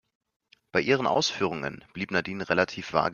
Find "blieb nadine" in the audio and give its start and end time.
1.93-2.49